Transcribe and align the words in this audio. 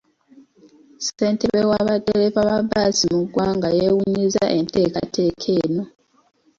Ssentebe 0.99 1.61
wa 1.69 1.79
baddereeva 1.87 2.41
ba 2.49 2.57
bbaasi 2.63 3.05
mu 3.15 3.21
ggwanga 3.25 3.67
yeewuunyizza 3.77 4.43
enteekateeka 4.57 5.49
eno. 5.61 5.83